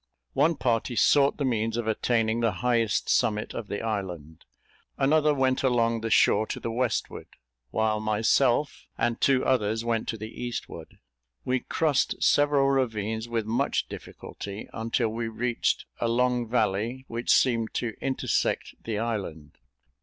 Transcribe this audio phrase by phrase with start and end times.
[0.33, 4.45] One party sought the means of attaining the highest summit of the island;
[4.97, 7.27] another went along the shore to the westward;
[7.69, 10.97] while myself and two others went to the eastward.
[11.45, 17.75] We crossed several ravines, with much difficulty, until we reached a long valley, which seemed
[17.75, 19.59] to intersect the island.